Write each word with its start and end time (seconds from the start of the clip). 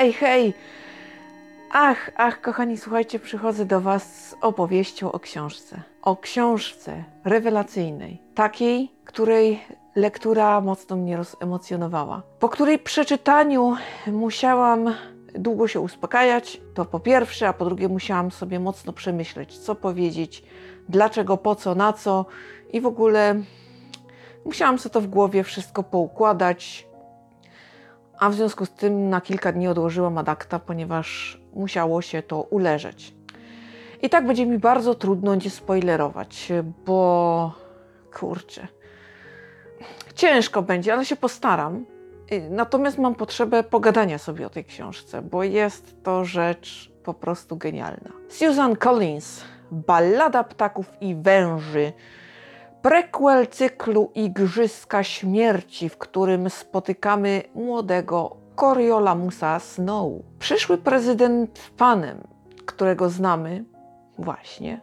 Hej, 0.00 0.12
hej! 0.12 0.54
Ach, 1.72 2.10
ach, 2.16 2.40
kochani, 2.40 2.78
słuchajcie, 2.78 3.18
przychodzę 3.18 3.64
do 3.64 3.80
Was 3.80 4.28
z 4.28 4.34
opowieścią 4.40 5.12
o 5.12 5.20
książce. 5.20 5.82
O 6.02 6.16
książce 6.16 7.04
rewelacyjnej, 7.24 8.22
takiej, 8.34 8.92
której 9.04 9.60
lektura 9.96 10.60
mocno 10.60 10.96
mnie 10.96 11.16
rozemocjonowała, 11.16 12.22
po 12.38 12.48
której 12.48 12.78
przeczytaniu 12.78 13.76
musiałam 14.06 14.94
długo 15.34 15.68
się 15.68 15.80
uspokajać, 15.80 16.60
to 16.74 16.84
po 16.84 17.00
pierwsze, 17.00 17.48
a 17.48 17.52
po 17.52 17.64
drugie 17.64 17.88
musiałam 17.88 18.30
sobie 18.30 18.60
mocno 18.60 18.92
przemyśleć, 18.92 19.58
co 19.58 19.74
powiedzieć, 19.74 20.44
dlaczego, 20.88 21.36
po 21.36 21.54
co, 21.54 21.74
na 21.74 21.92
co 21.92 22.26
i 22.72 22.80
w 22.80 22.86
ogóle 22.86 23.34
musiałam 24.44 24.78
sobie 24.78 24.92
to 24.92 25.00
w 25.00 25.06
głowie 25.06 25.44
wszystko 25.44 25.82
poukładać, 25.82 26.89
a 28.20 28.30
w 28.30 28.34
związku 28.34 28.66
z 28.66 28.70
tym 28.70 29.08
na 29.08 29.20
kilka 29.20 29.52
dni 29.52 29.68
odłożyłam 29.68 30.18
adakta, 30.18 30.58
ponieważ 30.58 31.40
musiało 31.54 32.02
się 32.02 32.22
to 32.22 32.42
uleżeć. 32.42 33.14
I 34.02 34.10
tak 34.10 34.26
będzie 34.26 34.46
mi 34.46 34.58
bardzo 34.58 34.94
trudno 34.94 35.34
nie 35.34 35.50
spoilerować, 35.50 36.52
bo 36.86 37.52
kurczę, 38.18 38.68
ciężko 40.14 40.62
będzie, 40.62 40.92
ale 40.92 41.04
się 41.04 41.16
postaram. 41.16 41.86
Natomiast 42.50 42.98
mam 42.98 43.14
potrzebę 43.14 43.62
pogadania 43.62 44.18
sobie 44.18 44.46
o 44.46 44.50
tej 44.50 44.64
książce, 44.64 45.22
bo 45.22 45.44
jest 45.44 46.02
to 46.02 46.24
rzecz 46.24 46.92
po 47.04 47.14
prostu 47.14 47.56
genialna. 47.56 48.10
Susan 48.28 48.76
Collins, 48.76 49.44
Ballada 49.70 50.44
ptaków 50.44 50.86
i 51.00 51.14
węży 51.14 51.92
prequel 52.82 53.46
cyklu 53.48 54.10
Igrzyska 54.14 55.02
Śmierci, 55.02 55.88
w 55.88 55.98
którym 55.98 56.50
spotykamy 56.50 57.42
młodego 57.54 58.36
Coriolamusa 58.56 59.58
Snow. 59.58 60.12
Przyszły 60.38 60.78
prezydent 60.78 61.70
panem, 61.76 62.18
którego 62.66 63.10
znamy 63.10 63.64
właśnie. 64.18 64.80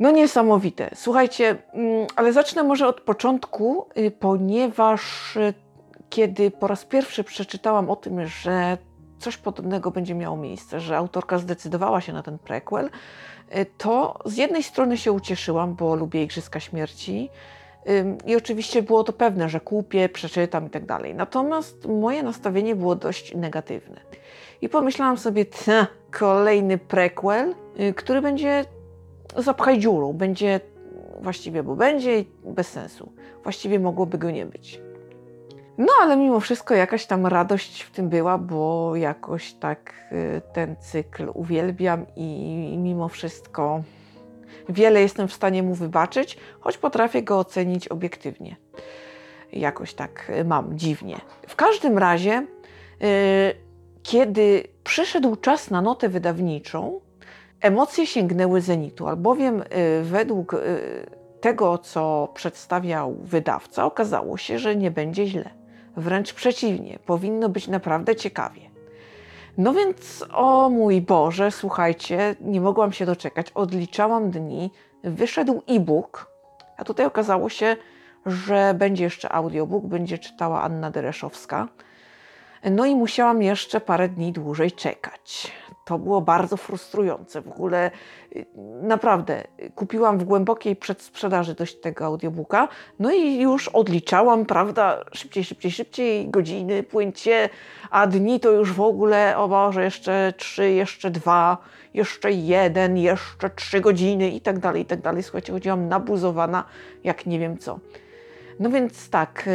No 0.00 0.10
niesamowite. 0.10 0.90
Słuchajcie, 0.94 1.56
mm, 1.72 2.06
ale 2.16 2.32
zacznę 2.32 2.62
może 2.62 2.86
od 2.86 3.00
początku, 3.00 3.86
y, 3.96 4.10
ponieważ 4.10 5.36
y, 5.36 5.54
kiedy 6.10 6.50
po 6.50 6.66
raz 6.66 6.84
pierwszy 6.84 7.24
przeczytałam 7.24 7.90
o 7.90 7.96
tym, 7.96 8.26
że 8.26 8.78
coś 9.18 9.36
podobnego 9.36 9.90
będzie 9.90 10.14
miało 10.14 10.36
miejsce, 10.36 10.80
że 10.80 10.96
autorka 10.96 11.38
zdecydowała 11.38 12.00
się 12.00 12.12
na 12.12 12.22
ten 12.22 12.38
prequel, 12.38 12.90
to 13.78 14.18
z 14.24 14.36
jednej 14.36 14.62
strony 14.62 14.96
się 14.96 15.12
ucieszyłam, 15.12 15.74
bo 15.74 15.94
lubię 15.94 16.22
Igrzyska 16.22 16.60
Śmierci 16.60 17.30
i 18.26 18.36
oczywiście 18.36 18.82
było 18.82 19.04
to 19.04 19.12
pewne, 19.12 19.48
że 19.48 19.60
kupię, 19.60 20.08
przeczytam 20.08 20.66
i 20.66 20.70
tak 20.70 20.86
dalej. 20.86 21.14
Natomiast 21.14 21.86
moje 21.86 22.22
nastawienie 22.22 22.76
było 22.76 22.94
dość 22.94 23.34
negatywne. 23.34 24.00
I 24.60 24.68
pomyślałam 24.68 25.18
sobie, 25.18 25.46
kolejny 26.10 26.78
prequel, 26.78 27.54
y, 27.80 27.94
który 27.94 28.22
będzie 28.22 28.64
zapchaj 29.36 29.78
dziurą, 29.78 30.12
będzie 30.12 30.60
właściwie, 31.20 31.62
bo 31.62 31.76
będzie 31.76 32.24
bez 32.44 32.68
sensu. 32.68 33.12
Właściwie 33.42 33.80
mogłoby 33.80 34.18
go 34.18 34.30
nie 34.30 34.46
być. 34.46 34.80
No 35.78 35.92
ale 36.02 36.16
mimo 36.16 36.40
wszystko 36.40 36.74
jakaś 36.74 37.06
tam 37.06 37.26
radość 37.26 37.82
w 37.82 37.90
tym 37.90 38.08
była, 38.08 38.38
bo 38.38 38.96
jakoś 38.96 39.52
tak 39.52 39.94
y, 40.12 40.40
ten 40.52 40.76
cykl 40.76 41.30
uwielbiam 41.34 42.06
i 42.16 42.78
mimo 42.78 43.08
wszystko 43.08 43.82
wiele 44.68 45.00
jestem 45.00 45.28
w 45.28 45.32
stanie 45.32 45.62
mu 45.62 45.74
wybaczyć, 45.74 46.38
choć 46.60 46.78
potrafię 46.78 47.22
go 47.22 47.38
ocenić 47.38 47.88
obiektywnie. 47.88 48.56
Jakoś 49.52 49.94
tak 49.94 50.30
y, 50.40 50.44
mam 50.44 50.78
dziwnie. 50.78 51.16
W 51.48 51.56
każdym 51.56 51.98
razie, 51.98 52.46
y, 53.02 53.54
kiedy 54.02 54.64
przyszedł 54.84 55.36
czas 55.36 55.70
na 55.70 55.82
notę 55.82 56.08
wydawniczą, 56.08 57.00
emocje 57.60 58.06
sięgnęły 58.06 58.60
zenitu, 58.60 59.08
albowiem 59.08 59.62
według 60.02 60.56
tego, 61.40 61.78
co 61.78 62.28
przedstawiał 62.34 63.16
wydawca, 63.20 63.84
okazało 63.84 64.36
się, 64.36 64.58
że 64.58 64.76
nie 64.76 64.90
będzie 64.90 65.26
źle. 65.26 65.61
Wręcz 65.96 66.32
przeciwnie, 66.32 66.98
powinno 67.06 67.48
być 67.48 67.68
naprawdę 67.68 68.16
ciekawie. 68.16 68.60
No 69.58 69.74
więc, 69.74 70.24
o 70.34 70.68
mój 70.68 71.00
Boże, 71.00 71.50
słuchajcie, 71.50 72.36
nie 72.40 72.60
mogłam 72.60 72.92
się 72.92 73.06
doczekać. 73.06 73.50
Odliczałam 73.50 74.30
dni, 74.30 74.70
wyszedł 75.04 75.62
e-book, 75.68 76.30
a 76.76 76.84
tutaj 76.84 77.06
okazało 77.06 77.48
się, 77.48 77.76
że 78.26 78.74
będzie 78.78 79.04
jeszcze 79.04 79.32
audiobook, 79.32 79.86
będzie 79.86 80.18
czytała 80.18 80.62
Anna 80.62 80.90
Dereszowska. 80.90 81.68
No 82.70 82.86
i 82.86 82.96
musiałam 82.96 83.42
jeszcze 83.42 83.80
parę 83.80 84.08
dni 84.08 84.32
dłużej 84.32 84.72
czekać. 84.72 85.52
To 85.84 85.98
było 85.98 86.20
bardzo 86.20 86.56
frustrujące. 86.56 87.40
W 87.40 87.48
ogóle 87.48 87.90
naprawdę 88.82 89.44
kupiłam 89.74 90.18
w 90.18 90.24
głębokiej 90.24 90.76
przedsprzedaży 90.76 91.54
dość 91.54 91.80
tego 91.80 92.04
audiobooka, 92.04 92.68
no 92.98 93.12
i 93.12 93.40
już 93.40 93.68
odliczałam, 93.68 94.46
prawda, 94.46 95.04
szybciej, 95.12 95.44
szybciej, 95.44 95.70
szybciej, 95.70 96.28
godziny, 96.28 96.82
płyńcie, 96.82 97.48
a 97.90 98.06
dni 98.06 98.40
to 98.40 98.50
już 98.50 98.72
w 98.72 98.80
ogóle, 98.80 99.38
o 99.38 99.48
Boże, 99.48 99.84
jeszcze 99.84 100.32
trzy, 100.36 100.70
jeszcze 100.70 101.10
dwa, 101.10 101.58
jeszcze 101.94 102.32
jeden, 102.32 102.96
jeszcze 102.96 103.50
trzy 103.50 103.80
godziny 103.80 104.30
i 104.30 104.40
tak 104.40 104.58
dalej, 104.58 104.82
i 104.82 104.86
tak 104.86 105.00
dalej. 105.00 105.22
Słuchajcie, 105.22 105.52
chodziłam 105.52 105.88
nabuzowana, 105.88 106.64
jak 107.04 107.26
nie 107.26 107.38
wiem 107.38 107.58
co. 107.58 107.78
No 108.60 108.70
więc 108.70 109.10
tak, 109.10 109.48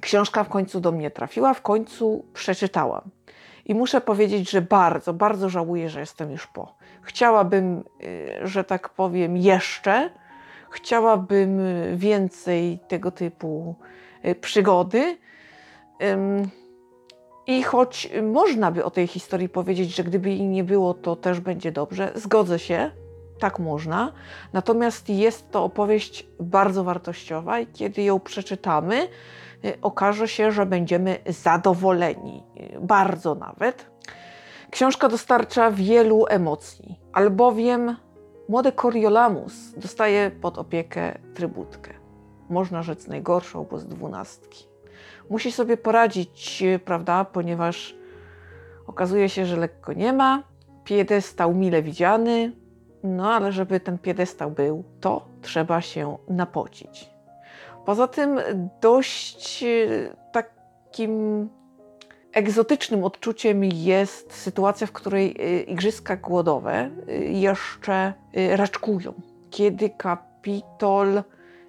książka 0.00 0.44
w 0.44 0.48
końcu 0.48 0.80
do 0.80 0.92
mnie 0.92 1.10
trafiła, 1.10 1.54
w 1.54 1.62
końcu 1.62 2.24
przeczytałam. 2.34 3.02
I 3.66 3.74
muszę 3.74 4.00
powiedzieć, 4.00 4.50
że 4.50 4.62
bardzo, 4.62 5.14
bardzo 5.14 5.48
żałuję, 5.48 5.88
że 5.88 6.00
jestem 6.00 6.30
już 6.30 6.46
po. 6.46 6.74
Chciałabym, 7.02 7.84
y, 8.02 8.46
że 8.46 8.64
tak 8.64 8.88
powiem, 8.88 9.36
jeszcze, 9.36 10.10
chciałabym 10.70 11.60
więcej 11.96 12.78
tego 12.88 13.10
typu 13.10 13.74
y, 14.24 14.34
przygody. 14.34 15.18
I 17.46 17.62
choć 17.62 18.10
można 18.22 18.70
by 18.70 18.84
o 18.84 18.90
tej 18.90 19.06
historii 19.06 19.48
powiedzieć, 19.48 19.96
że 19.96 20.04
gdyby 20.04 20.30
jej 20.30 20.48
nie 20.48 20.64
było, 20.64 20.94
to 20.94 21.16
też 21.16 21.40
będzie 21.40 21.72
dobrze, 21.72 22.12
zgodzę 22.14 22.58
się, 22.58 22.90
tak 23.38 23.58
można. 23.58 24.12
Natomiast 24.52 25.08
jest 25.08 25.50
to 25.50 25.64
opowieść 25.64 26.26
bardzo 26.40 26.84
wartościowa 26.84 27.60
i 27.60 27.66
kiedy 27.66 28.02
ją 28.02 28.20
przeczytamy, 28.20 28.96
Y, 29.04 29.51
okaże 29.82 30.28
się, 30.28 30.52
że 30.52 30.66
będziemy 30.66 31.18
zadowoleni, 31.26 32.42
y, 32.76 32.80
bardzo 32.80 33.34
nawet. 33.34 33.90
Książka 34.70 35.08
dostarcza 35.08 35.70
wielu 35.70 36.26
emocji, 36.28 37.00
albowiem 37.12 37.96
młody 38.48 38.72
Coriolamus 38.72 39.72
dostaje 39.76 40.30
pod 40.30 40.58
opiekę 40.58 41.18
trybutkę. 41.34 41.94
Można 42.50 42.82
rzec 42.82 43.08
najgorszą, 43.08 43.66
bo 43.70 43.78
z 43.78 43.86
dwunastki. 43.86 44.64
Musi 45.30 45.52
sobie 45.52 45.76
poradzić, 45.76 46.62
y, 46.62 46.78
prawda, 46.78 47.24
ponieważ 47.24 47.96
okazuje 48.86 49.28
się, 49.28 49.46
że 49.46 49.56
lekko 49.56 49.92
nie 49.92 50.12
ma. 50.12 50.42
Piedestał 50.84 51.54
mile 51.54 51.82
widziany, 51.82 52.52
no 53.02 53.34
ale 53.34 53.52
żeby 53.52 53.80
ten 53.80 53.98
piedestał 53.98 54.50
był, 54.50 54.84
to 55.00 55.28
trzeba 55.42 55.80
się 55.80 56.18
napocić. 56.28 57.11
Poza 57.84 58.08
tym 58.08 58.40
dość 58.80 59.62
e, 59.62 59.66
takim 60.32 61.48
egzotycznym 62.32 63.04
odczuciem 63.04 63.64
jest 63.64 64.32
sytuacja, 64.32 64.86
w 64.86 64.92
której 64.92 65.36
e, 65.38 65.60
igrzyska 65.62 66.16
głodowe 66.16 66.90
e, 67.08 67.14
jeszcze 67.24 68.12
raczkują. 68.56 69.12
Kiedy 69.50 69.90
Kapitol 69.90 71.22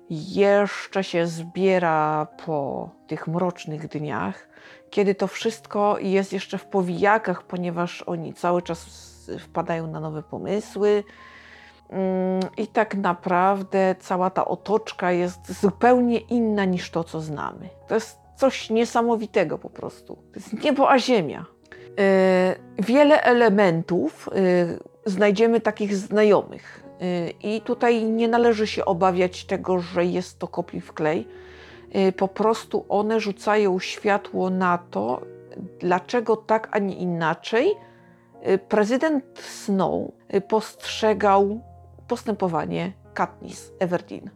jeszcze 0.09 1.03
się 1.03 1.27
zbiera 1.27 2.27
po 2.45 2.89
tych 3.07 3.27
mrocznych 3.27 3.87
dniach, 3.87 4.47
kiedy 4.89 5.15
to 5.15 5.27
wszystko 5.27 5.99
jest 5.99 6.33
jeszcze 6.33 6.57
w 6.57 6.65
powijakach, 6.65 7.43
ponieważ 7.43 8.01
oni 8.01 8.33
cały 8.33 8.61
czas 8.61 8.85
wpadają 9.39 9.87
na 9.87 9.99
nowe 9.99 10.23
pomysły, 10.23 11.03
I 12.57 12.67
tak 12.67 12.95
naprawdę 12.95 13.95
cała 13.99 14.29
ta 14.29 14.45
otoczka 14.45 15.11
jest 15.11 15.61
zupełnie 15.61 16.17
inna 16.17 16.65
niż 16.65 16.91
to, 16.91 17.03
co 17.03 17.21
znamy. 17.21 17.69
To 17.87 17.95
jest 17.95 18.19
coś 18.35 18.69
niesamowitego 18.69 19.57
po 19.57 19.69
prostu. 19.69 20.15
To 20.15 20.35
jest 20.35 20.63
niebo 20.63 20.91
a 20.91 20.99
ziemia. 20.99 21.45
E, 21.99 22.55
wiele 22.79 23.23
elementów 23.23 24.29
e, 24.29 25.09
znajdziemy 25.09 25.61
takich 25.61 25.95
znajomych. 25.95 26.83
E, 27.01 27.29
I 27.29 27.61
tutaj 27.61 28.03
nie 28.03 28.27
należy 28.27 28.67
się 28.67 28.85
obawiać 28.85 29.45
tego, 29.45 29.79
że 29.79 30.05
jest 30.05 30.39
to 30.39 30.47
kopi 30.47 30.81
w 30.81 30.93
klej. 30.93 31.27
Po 32.17 32.27
prostu 32.27 32.85
one 32.89 33.19
rzucają 33.19 33.79
światło 33.79 34.49
na 34.49 34.77
to, 34.77 35.21
dlaczego 35.79 36.35
tak, 36.35 36.69
a 36.71 36.79
nie 36.79 36.95
inaczej 36.95 37.71
prezydent 38.69 39.23
Snow 39.39 40.11
postrzegał 40.47 41.61
postępowanie 42.07 42.93
Katniss 43.13 43.71
Everdeen. 43.79 44.29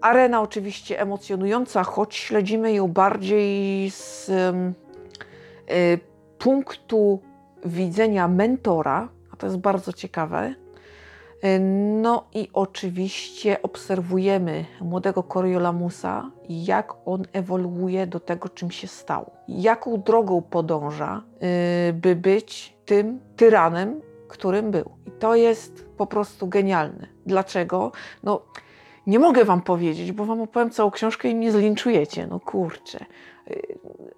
Arena 0.00 0.40
oczywiście 0.42 1.00
emocjonująca, 1.00 1.84
choć 1.84 2.14
śledzimy 2.14 2.72
ją 2.72 2.88
bardziej 2.88 3.90
z 3.90 4.28
y, 4.28 6.00
punktu 6.38 7.20
widzenia 7.64 8.28
mentora, 8.28 9.08
a 9.32 9.36
to 9.36 9.46
jest 9.46 9.58
bardzo 9.58 9.92
ciekawe. 9.92 10.54
No 12.02 12.24
i 12.34 12.48
oczywiście 12.52 13.62
obserwujemy 13.62 14.64
młodego 14.80 15.22
Coriolamusa, 15.22 16.30
jak 16.48 16.92
on 17.06 17.22
ewoluuje 17.32 18.06
do 18.06 18.20
tego, 18.20 18.48
czym 18.48 18.70
się 18.70 18.86
stał. 18.86 19.30
Jaką 19.48 20.02
drogą 20.02 20.42
podąża, 20.42 21.22
y, 21.88 21.92
by 21.92 22.16
być 22.16 22.76
tym 22.84 23.20
tyranem, 23.36 24.00
którym 24.30 24.70
był. 24.70 24.90
I 25.06 25.10
to 25.10 25.34
jest 25.34 25.88
po 25.96 26.06
prostu 26.06 26.46
genialne. 26.46 27.06
Dlaczego? 27.26 27.92
No, 28.22 28.42
nie 29.06 29.18
mogę 29.18 29.44
wam 29.44 29.62
powiedzieć, 29.62 30.12
bo 30.12 30.24
wam 30.24 30.40
opowiem 30.40 30.70
całą 30.70 30.90
książkę 30.90 31.28
i 31.28 31.34
mnie 31.34 31.52
zlinczujecie. 31.52 32.26
No 32.26 32.40
kurczę. 32.40 33.04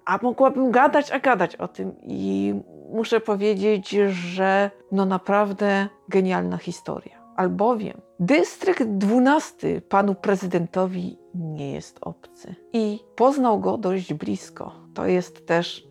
A 0.05 0.19
mogłabym 0.21 0.71
gadać, 0.71 1.11
a 1.11 1.19
gadać 1.19 1.55
o 1.55 1.67
tym. 1.67 1.95
I 2.03 2.53
muszę 2.93 3.19
powiedzieć, 3.19 3.89
że 4.09 4.71
no 4.91 5.05
naprawdę 5.05 5.87
genialna 6.09 6.57
historia. 6.57 7.23
Albowiem 7.35 8.01
dystrykt 8.19 8.83
12 8.83 9.81
panu 9.81 10.15
prezydentowi 10.15 11.17
nie 11.35 11.71
jest 11.71 11.99
obcy. 12.01 12.55
I 12.73 12.99
poznał 13.15 13.59
go 13.59 13.77
dość 13.77 14.13
blisko. 14.13 14.75
To 14.93 15.05
jest 15.05 15.47
też 15.47 15.87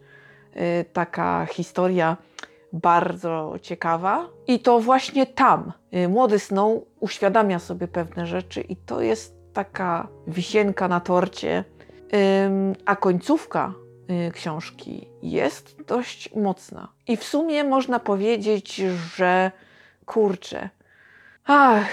y, 0.56 0.84
taka 0.92 1.46
historia 1.46 2.16
bardzo 2.72 3.54
ciekawa. 3.62 4.28
I 4.46 4.60
to 4.60 4.80
właśnie 4.80 5.26
tam 5.26 5.72
y, 5.94 6.08
młody 6.08 6.38
Snow 6.38 6.82
uświadamia 7.00 7.58
sobie 7.58 7.88
pewne 7.88 8.26
rzeczy, 8.26 8.60
i 8.60 8.76
to 8.76 9.00
jest 9.00 9.36
taka 9.52 10.08
wisienka 10.26 10.88
na 10.88 11.00
torcie. 11.00 11.64
A 12.86 12.96
końcówka 12.96 13.74
y, 14.28 14.30
książki 14.32 15.08
jest 15.22 15.82
dość 15.82 16.34
mocna. 16.34 16.88
I 17.08 17.16
w 17.16 17.24
sumie 17.24 17.64
można 17.64 17.98
powiedzieć, 18.00 18.82
że 19.14 19.50
kurczę. 20.06 20.68
Ach, 21.46 21.88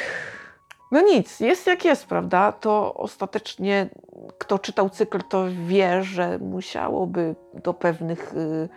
no 0.92 1.02
nic, 1.02 1.40
jest 1.40 1.68
jak 1.68 1.86
jest, 1.86 2.06
prawda? 2.06 2.52
To 2.52 2.94
ostatecznie 2.94 3.90
kto 4.38 4.60
czytał 4.60 4.90
cykl, 4.90 5.20
to 5.30 5.46
wie, 5.68 6.04
że 6.04 6.40
musiałoby 6.40 7.36
do 7.54 7.74
pewnych 7.74 8.34
y, 8.34 8.70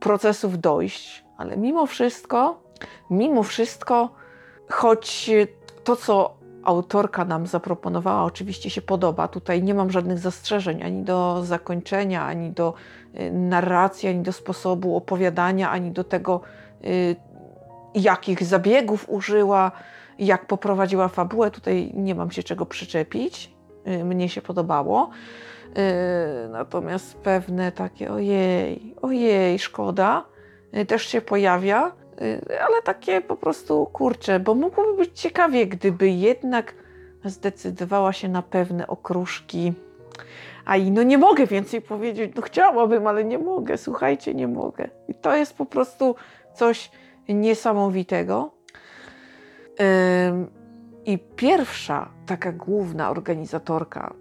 procesów 0.00 0.60
dojść, 0.60 1.23
ale 1.36 1.56
mimo 1.56 1.86
wszystko, 1.86 2.60
mimo 3.10 3.42
wszystko, 3.42 4.08
choć 4.68 5.30
to, 5.84 5.96
co 5.96 6.34
autorka 6.64 7.24
nam 7.24 7.46
zaproponowała, 7.46 8.24
oczywiście 8.24 8.70
się 8.70 8.82
podoba. 8.82 9.28
Tutaj 9.28 9.62
nie 9.62 9.74
mam 9.74 9.90
żadnych 9.90 10.18
zastrzeżeń 10.18 10.82
ani 10.82 11.02
do 11.02 11.44
zakończenia, 11.44 12.24
ani 12.24 12.50
do 12.50 12.74
y, 13.20 13.32
narracji, 13.32 14.08
ani 14.08 14.20
do 14.20 14.32
sposobu 14.32 14.96
opowiadania, 14.96 15.70
ani 15.70 15.90
do 15.90 16.04
tego, 16.04 16.40
y, 16.84 17.16
jakich 17.94 18.44
zabiegów 18.44 19.08
użyła, 19.08 19.72
jak 20.18 20.46
poprowadziła 20.46 21.08
fabułę. 21.08 21.50
Tutaj 21.50 21.90
nie 21.94 22.14
mam 22.14 22.30
się 22.30 22.42
czego 22.42 22.66
przyczepić. 22.66 23.54
Y, 23.86 24.04
mnie 24.04 24.28
się 24.28 24.42
podobało. 24.42 25.10
Natomiast 26.50 27.16
pewne 27.16 27.72
takie 27.72 28.12
ojej, 28.12 28.94
ojej, 29.02 29.58
szkoda, 29.58 30.24
też 30.86 31.06
się 31.06 31.20
pojawia 31.20 31.92
Y, 32.22 32.60
ale 32.60 32.82
takie 32.82 33.20
po 33.20 33.36
prostu 33.36 33.86
kurcze, 33.92 34.40
bo 34.40 34.54
mogłoby 34.54 34.96
być 34.96 35.20
ciekawie, 35.20 35.66
gdyby 35.66 36.10
jednak 36.10 36.74
zdecydowała 37.24 38.12
się 38.12 38.28
na 38.28 38.42
pewne 38.42 38.86
okruszki. 38.86 39.72
A 40.64 40.76
i 40.76 40.90
no 40.90 41.02
nie 41.02 41.18
mogę 41.18 41.46
więcej 41.46 41.82
powiedzieć, 41.82 42.32
no 42.36 42.42
chciałabym, 42.42 43.06
ale 43.06 43.24
nie 43.24 43.38
mogę, 43.38 43.78
słuchajcie, 43.78 44.34
nie 44.34 44.48
mogę. 44.48 44.88
I 45.08 45.14
to 45.14 45.36
jest 45.36 45.56
po 45.56 45.66
prostu 45.66 46.14
coś 46.54 46.90
niesamowitego. 47.28 48.50
I 51.04 51.18
pierwsza 51.18 52.10
taka 52.26 52.52
główna 52.52 53.10
organizatorka, 53.10 54.14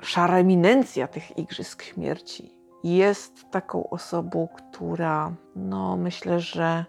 szara 0.00 0.38
eminencja 0.38 1.08
tych 1.08 1.38
Igrzysk 1.38 1.82
Śmierci, 1.82 2.59
jest 2.84 3.50
taką 3.50 3.90
osobą, 3.90 4.48
która, 4.56 5.32
no 5.56 5.96
myślę, 5.96 6.40
że 6.40 6.84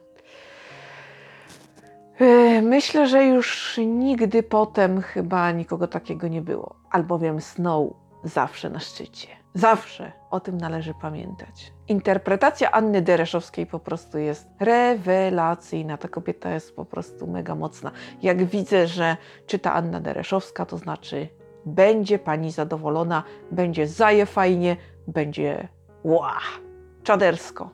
E, 2.21 2.61
myślę, 2.61 3.07
że 3.07 3.25
już 3.25 3.79
nigdy 3.85 4.43
potem 4.43 5.01
chyba 5.01 5.51
nikogo 5.51 5.87
takiego 5.87 6.27
nie 6.27 6.41
było, 6.41 6.75
albowiem 6.91 7.41
Snow 7.41 7.93
zawsze 8.23 8.69
na 8.69 8.79
szczycie. 8.79 9.27
Zawsze 9.53 10.11
o 10.29 10.39
tym 10.39 10.57
należy 10.57 10.93
pamiętać. 11.01 11.73
Interpretacja 11.87 12.71
Anny 12.71 13.01
Dereszowskiej 13.01 13.65
po 13.65 13.79
prostu 13.79 14.17
jest 14.17 14.47
rewelacyjna. 14.59 15.97
Ta 15.97 16.07
kobieta 16.07 16.53
jest 16.53 16.75
po 16.75 16.85
prostu 16.85 17.27
mega 17.27 17.55
mocna. 17.55 17.91
Jak 18.21 18.45
widzę, 18.45 18.87
że 18.87 19.17
czyta 19.47 19.73
Anna 19.73 19.99
Dereszowska, 19.99 20.65
to 20.65 20.77
znaczy 20.77 21.27
będzie 21.65 22.19
pani 22.19 22.51
zadowolona, 22.51 23.23
będzie 23.51 23.87
zaje 23.87 24.25
fajnie, 24.25 24.77
będzie 25.07 25.67
ła, 26.03 26.39
czadersko. 27.03 27.69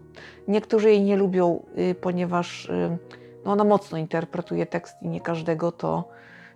Niektórzy 0.48 0.90
jej 0.90 1.02
nie 1.02 1.18
lubią, 1.18 1.64
y, 1.78 1.96
ponieważ 1.96 2.66
y, 2.66 2.98
no 3.46 3.52
ona 3.52 3.64
mocno 3.64 3.98
interpretuje 3.98 4.66
tekst 4.66 4.96
i 5.02 5.08
nie 5.08 5.22
każdego 5.22 5.72
to 5.72 6.10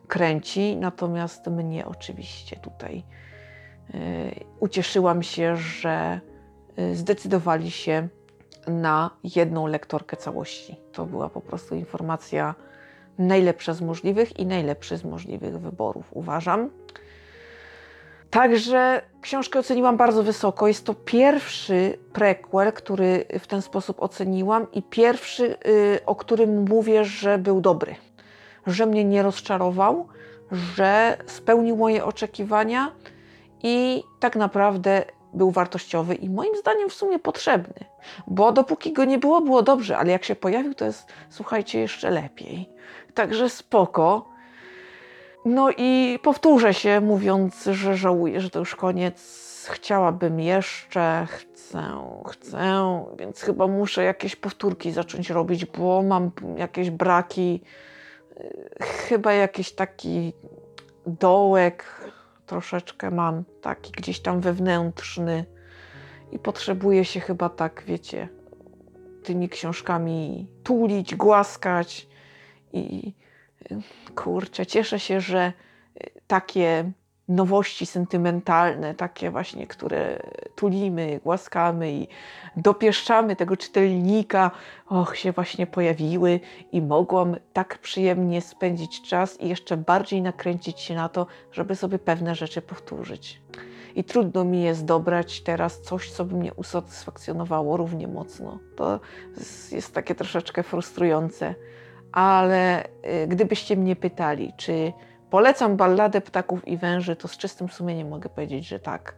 kręci, 0.07 0.77
natomiast 0.77 1.47
mnie 1.47 1.85
oczywiście 1.85 2.55
tutaj 2.55 3.03
y, 3.89 3.95
ucieszyłam 4.59 5.23
się, 5.23 5.55
że 5.55 6.19
zdecydowali 6.93 7.71
się 7.71 8.07
na 8.67 9.09
jedną 9.35 9.67
lektorkę 9.67 10.17
całości. 10.17 10.75
To 10.91 11.05
była 11.05 11.29
po 11.29 11.41
prostu 11.41 11.75
informacja 11.75 12.55
najlepsza 13.17 13.73
z 13.73 13.81
możliwych 13.81 14.39
i 14.39 14.45
najlepszy 14.45 14.97
z 14.97 15.03
możliwych 15.03 15.59
wyborów, 15.59 16.05
uważam. 16.11 16.69
Także 18.31 19.01
książkę 19.21 19.59
oceniłam 19.59 19.97
bardzo 19.97 20.23
wysoko. 20.23 20.67
Jest 20.67 20.85
to 20.85 20.93
pierwszy 20.93 21.97
prequel, 22.13 22.73
który 22.73 23.25
w 23.39 23.47
ten 23.47 23.61
sposób 23.61 24.01
oceniłam 24.03 24.71
i 24.71 24.83
pierwszy, 24.83 25.55
y, 25.67 25.99
o 26.05 26.15
którym 26.15 26.69
mówię, 26.69 27.05
że 27.05 27.37
był 27.37 27.61
dobry, 27.61 27.95
że 28.67 28.85
mnie 28.85 29.05
nie 29.05 29.23
rozczarował, 29.23 30.07
że 30.51 31.17
spełnił 31.25 31.77
moje 31.77 32.05
oczekiwania 32.05 32.91
i 33.63 34.03
tak 34.19 34.35
naprawdę 34.35 35.05
był 35.33 35.51
wartościowy 35.51 36.15
i 36.15 36.29
moim 36.29 36.55
zdaniem 36.55 36.89
w 36.89 36.93
sumie 36.93 37.19
potrzebny, 37.19 37.85
bo 38.27 38.51
dopóki 38.51 38.93
go 38.93 39.05
nie 39.05 39.17
było, 39.17 39.41
było 39.41 39.61
dobrze, 39.61 39.97
ale 39.97 40.11
jak 40.11 40.23
się 40.23 40.35
pojawił, 40.35 40.73
to 40.73 40.85
jest, 40.85 41.07
słuchajcie, 41.29 41.79
jeszcze 41.79 42.09
lepiej. 42.09 42.69
Także 43.13 43.49
spoko. 43.49 44.30
No 45.45 45.69
i 45.77 46.19
powtórzę 46.23 46.73
się, 46.73 47.01
mówiąc, 47.01 47.63
że 47.71 47.97
żałuję, 47.97 48.41
że 48.41 48.49
to 48.49 48.59
już 48.59 48.75
koniec. 48.75 49.41
Chciałabym 49.71 50.39
jeszcze, 50.39 51.27
chcę, 51.29 51.83
chcę, 52.27 53.05
więc 53.19 53.41
chyba 53.41 53.67
muszę 53.67 54.03
jakieś 54.03 54.35
powtórki 54.35 54.91
zacząć 54.91 55.29
robić, 55.29 55.65
bo 55.65 56.01
mam 56.01 56.31
jakieś 56.57 56.89
braki. 56.89 57.61
Chyba 58.81 59.33
jakiś 59.33 59.71
taki 59.71 60.33
dołek 61.05 61.85
troszeczkę 62.45 63.11
mam, 63.11 63.43
taki 63.61 63.91
gdzieś 63.91 64.19
tam 64.19 64.41
wewnętrzny. 64.41 65.45
I 66.31 66.39
potrzebuję 66.39 67.05
się 67.05 67.19
chyba 67.19 67.49
tak, 67.49 67.83
wiecie, 67.87 68.29
tymi 69.23 69.49
książkami 69.49 70.47
tulić, 70.63 71.15
głaskać 71.15 72.07
i 72.73 73.13
kurczę, 74.15 74.65
cieszę 74.65 74.99
się, 74.99 75.21
że 75.21 75.53
y, 76.03 76.09
takie 76.27 76.91
nowości 77.27 77.85
sentymentalne, 77.85 78.95
takie 78.95 79.31
właśnie, 79.31 79.67
które 79.67 80.19
tulimy, 80.55 81.19
głaskamy 81.23 81.91
i 81.91 82.07
dopieszczamy 82.57 83.35
tego 83.35 83.57
czytelnika, 83.57 84.51
och, 84.89 85.15
się 85.15 85.31
właśnie 85.31 85.67
pojawiły 85.67 86.39
i 86.71 86.81
mogłam 86.81 87.35
tak 87.53 87.77
przyjemnie 87.77 88.41
spędzić 88.41 89.01
czas 89.01 89.41
i 89.41 89.49
jeszcze 89.49 89.77
bardziej 89.77 90.21
nakręcić 90.21 90.79
się 90.79 90.95
na 90.95 91.09
to, 91.09 91.27
żeby 91.51 91.75
sobie 91.75 91.99
pewne 91.99 92.35
rzeczy 92.35 92.61
powtórzyć. 92.61 93.41
I 93.95 94.03
trudno 94.03 94.43
mi 94.43 94.63
jest 94.63 94.85
dobrać 94.85 95.41
teraz 95.41 95.81
coś, 95.81 96.11
co 96.11 96.25
by 96.25 96.35
mnie 96.35 96.53
usatysfakcjonowało 96.53 97.77
równie 97.77 98.07
mocno. 98.07 98.59
To 98.75 98.99
jest 99.71 99.93
takie 99.93 100.15
troszeczkę 100.15 100.63
frustrujące 100.63 101.55
ale 102.11 102.85
y, 102.85 103.27
gdybyście 103.27 103.75
mnie 103.75 103.95
pytali, 103.95 104.53
czy 104.57 104.93
polecam 105.29 105.77
balladę 105.77 106.21
ptaków 106.21 106.67
i 106.67 106.77
węży, 106.77 107.15
to 107.15 107.27
z 107.27 107.37
czystym 107.37 107.69
sumieniem 107.69 108.09
mogę 108.09 108.29
powiedzieć, 108.29 108.67
że 108.67 108.79
tak. 108.79 109.15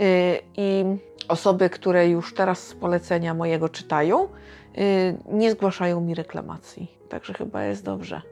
Y, 0.00 0.40
I 0.56 0.84
osoby, 1.28 1.70
które 1.70 2.08
już 2.08 2.34
teraz 2.34 2.66
z 2.66 2.74
polecenia 2.74 3.34
mojego 3.34 3.68
czytają, 3.68 4.28
y, 4.78 5.18
nie 5.32 5.50
zgłaszają 5.50 6.00
mi 6.00 6.14
reklamacji. 6.14 6.98
Także 7.08 7.34
chyba 7.34 7.64
jest 7.64 7.84
dobrze. 7.84 8.22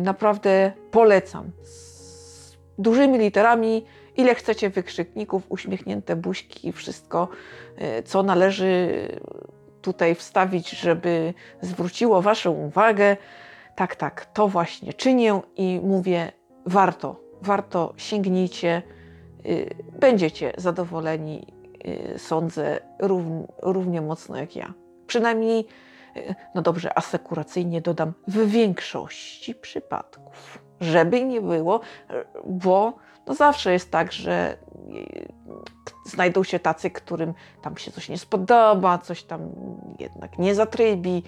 Naprawdę 0.00 0.72
polecam. 0.90 1.50
Z 1.62 2.56
dużymi 2.78 3.18
literami 3.18 3.84
ile 4.16 4.34
chcecie 4.34 4.70
wykrzykników, 4.70 5.42
uśmiechnięte 5.48 6.16
buźki 6.16 6.72
wszystko, 6.72 7.28
co 8.04 8.22
należy 8.22 9.08
tutaj 9.86 10.14
wstawić, 10.14 10.70
żeby 10.70 11.34
zwróciło 11.60 12.22
Waszą 12.22 12.50
uwagę. 12.50 13.16
Tak, 13.74 13.96
tak, 13.96 14.26
to 14.26 14.48
właśnie 14.48 14.92
czynię 14.92 15.40
i 15.56 15.80
mówię, 15.82 16.32
warto, 16.66 17.20
warto, 17.42 17.94
sięgnijcie, 17.96 18.82
y, 19.46 19.74
będziecie 20.00 20.52
zadowoleni, 20.58 21.46
y, 22.14 22.18
sądzę, 22.18 22.80
rów- 23.00 23.46
równie 23.62 24.00
mocno 24.00 24.36
jak 24.36 24.56
ja. 24.56 24.74
Przynajmniej, 25.06 25.66
y, 26.16 26.34
no 26.54 26.62
dobrze, 26.62 26.98
asekuracyjnie 26.98 27.80
dodam, 27.80 28.12
w 28.28 28.50
większości 28.50 29.54
przypadków. 29.54 30.58
Żeby 30.80 31.24
nie 31.24 31.40
było, 31.40 31.80
bo 32.46 32.92
no 33.26 33.34
zawsze 33.34 33.72
jest 33.72 33.90
tak, 33.90 34.12
że 34.12 34.56
znajdą 36.06 36.44
się 36.44 36.58
tacy, 36.58 36.90
którym 36.90 37.34
tam 37.62 37.76
się 37.76 37.90
coś 37.90 38.08
nie 38.08 38.18
spodoba, 38.18 38.98
coś 38.98 39.22
tam 39.22 39.40
jednak 39.98 40.38
nie 40.38 40.54
zatrybi. 40.54 41.22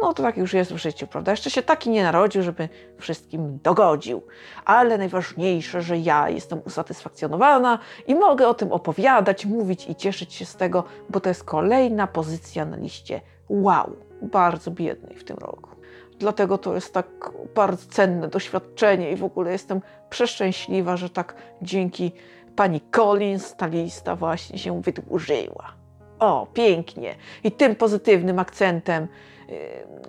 No 0.00 0.14
to 0.14 0.22
tak 0.22 0.36
już 0.36 0.54
jest 0.54 0.72
w 0.72 0.76
życiu, 0.76 1.06
prawda? 1.06 1.30
Jeszcze 1.30 1.50
się 1.50 1.62
taki 1.62 1.90
nie 1.90 2.02
narodził, 2.02 2.42
żeby 2.42 2.68
wszystkim 2.98 3.58
dogodził. 3.62 4.22
Ale 4.64 4.98
najważniejsze, 4.98 5.82
że 5.82 5.98
ja 5.98 6.28
jestem 6.28 6.60
usatysfakcjonowana 6.66 7.78
i 8.06 8.14
mogę 8.14 8.48
o 8.48 8.54
tym 8.54 8.72
opowiadać, 8.72 9.46
mówić 9.46 9.88
i 9.88 9.94
cieszyć 9.94 10.34
się 10.34 10.44
z 10.44 10.56
tego, 10.56 10.84
bo 11.10 11.20
to 11.20 11.28
jest 11.28 11.44
kolejna 11.44 12.06
pozycja 12.06 12.64
na 12.64 12.76
liście 12.76 13.20
wow, 13.48 13.96
bardzo 14.22 14.70
biednej 14.70 15.16
w 15.16 15.24
tym 15.24 15.36
roku. 15.36 15.70
Dlatego 16.18 16.58
to 16.58 16.74
jest 16.74 16.94
tak 16.94 17.30
bardzo 17.54 17.86
cenne 17.90 18.28
doświadczenie 18.28 19.10
i 19.10 19.16
w 19.16 19.24
ogóle 19.24 19.52
jestem 19.52 19.80
przeszczęśliwa, 20.10 20.96
że 20.96 21.10
tak 21.10 21.34
dzięki 21.62 22.12
pani 22.56 22.80
Collins 22.80 23.54
ta 23.54 23.66
lista 23.66 24.16
właśnie 24.16 24.58
się 24.58 24.82
wydłużyła. 24.82 25.72
O, 26.18 26.46
pięknie. 26.54 27.14
I 27.44 27.52
tym 27.52 27.76
pozytywnym 27.76 28.38
akcentem, 28.38 29.08
yy, 29.48 29.56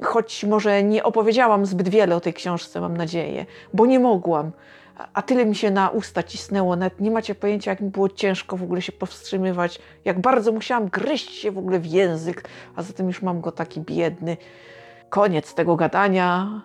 choć 0.04 0.44
może 0.44 0.84
nie 0.84 1.04
opowiedziałam 1.04 1.66
zbyt 1.66 1.90
wiele 1.90 2.16
o 2.16 2.20
tej 2.20 2.34
książce, 2.34 2.82
mam 2.82 2.98
nadzieję, 2.98 3.46
bo 3.74 3.86
nie 3.86 4.00
mogłam, 4.00 4.52
a- 5.14 5.22
tyle 5.22 5.46
mi 5.46 5.56
się 5.56 5.72
na 5.72 5.90
usta 5.90 6.24
cisnęło, 6.24 6.76
nawet 6.76 7.00
nie 7.00 7.12
macie 7.12 7.36
pojęcia, 7.36 7.72
jak 7.72 7.82
mi 7.82 7.90
było 7.90 8.10
ciężko 8.10 8.58
w 8.58 8.64
ogóle 8.64 8.82
się 8.82 8.92
powstrzymywać, 8.92 9.80
jak 10.06 10.22
bardzo 10.22 10.52
musiałam 10.52 10.88
gryźć 10.90 11.32
się 11.32 11.52
w 11.52 11.58
ogóle 11.58 11.80
w 11.80 11.86
język, 11.86 12.50
a 12.76 12.82
zatem 12.84 13.08
już 13.08 13.22
mam 13.22 13.42
go 13.42 13.52
taki 13.52 13.82
biedny. 13.82 14.38
Koniec 15.10 15.54
tego 15.54 15.76
gadania. 15.76 16.62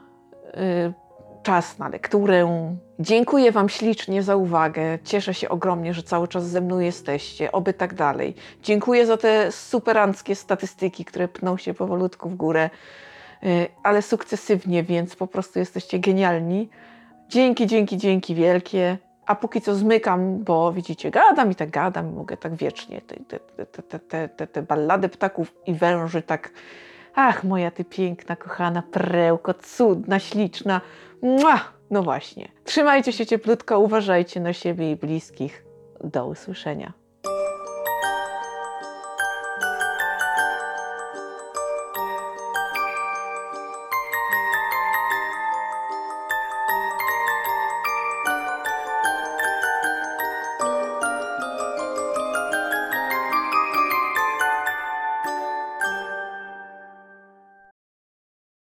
Czas 1.42 1.78
na 1.78 1.88
lekturę. 1.88 2.76
Dziękuję 2.98 3.52
Wam 3.52 3.68
ślicznie 3.68 4.22
za 4.22 4.36
uwagę. 4.36 4.98
Cieszę 5.04 5.34
się 5.34 5.48
ogromnie, 5.48 5.94
że 5.94 6.02
cały 6.02 6.28
czas 6.28 6.44
ze 6.48 6.60
mną 6.60 6.78
jesteście. 6.78 7.52
Oby 7.52 7.74
tak 7.74 7.94
dalej. 7.94 8.34
Dziękuję 8.62 9.06
za 9.06 9.16
te 9.16 9.52
superanckie 9.52 10.34
statystyki, 10.34 11.04
które 11.04 11.28
pną 11.28 11.56
się 11.56 11.74
powolutku 11.74 12.28
w 12.28 12.34
górę, 12.34 12.70
yy, 13.42 13.66
ale 13.82 14.02
sukcesywnie, 14.02 14.82
więc 14.82 15.16
po 15.16 15.26
prostu 15.26 15.58
jesteście 15.58 15.98
genialni. 15.98 16.68
Dzięki, 17.28 17.66
dzięki, 17.66 17.96
dzięki 17.96 18.34
wielkie. 18.34 18.98
A 19.26 19.34
póki 19.34 19.60
co 19.60 19.74
zmykam, 19.74 20.44
bo 20.44 20.72
widzicie, 20.72 21.10
gadam 21.10 21.50
i 21.50 21.54
tak 21.54 21.70
gadam, 21.70 22.12
mogę 22.14 22.36
tak 22.36 22.54
wiecznie 22.54 23.00
te, 23.00 23.16
te, 23.16 23.66
te, 23.66 23.98
te, 23.98 24.28
te, 24.28 24.46
te 24.46 24.62
ballady 24.62 25.08
ptaków 25.08 25.54
i 25.66 25.74
węży 25.74 26.22
tak 26.22 26.50
Ach, 27.14 27.44
moja 27.44 27.70
ty 27.70 27.84
piękna, 27.84 28.36
kochana 28.36 28.82
prełko, 28.82 29.54
cudna, 29.54 30.18
śliczna. 30.18 30.80
Mua! 31.22 31.60
No 31.90 32.02
właśnie. 32.02 32.48
Trzymajcie 32.64 33.12
się 33.12 33.26
cieplutko, 33.26 33.80
uważajcie 33.80 34.40
na 34.40 34.52
siebie 34.52 34.90
i 34.90 34.96
bliskich. 34.96 35.64
Do 36.04 36.26
usłyszenia. 36.26 36.92